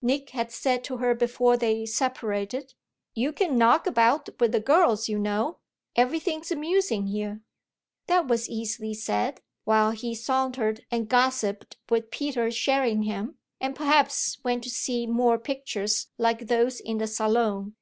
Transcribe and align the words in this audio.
Nick 0.00 0.30
had 0.30 0.52
said 0.52 0.84
to 0.84 0.98
her 0.98 1.16
before 1.16 1.56
they 1.56 1.84
separated: 1.84 2.74
"You 3.12 3.32
can 3.32 3.58
knock 3.58 3.88
about 3.88 4.28
with 4.38 4.52
the 4.52 4.60
girls, 4.60 5.08
you 5.08 5.18
know; 5.18 5.58
everything's 5.96 6.52
amusing 6.52 7.08
here." 7.08 7.40
That 8.06 8.28
was 8.28 8.48
easily 8.48 8.94
said 8.94 9.40
while 9.64 9.90
he 9.90 10.14
sauntered 10.14 10.86
and 10.92 11.08
gossiped 11.08 11.76
with 11.88 12.12
Peter 12.12 12.52
Sherringham 12.52 13.38
and 13.60 13.74
perhaps 13.74 14.38
went 14.44 14.62
to 14.62 14.70
see 14.70 15.08
more 15.08 15.38
pictures 15.40 16.06
like 16.18 16.46
those 16.46 16.78
in 16.78 16.98
the 16.98 17.08
Salon. 17.08 17.74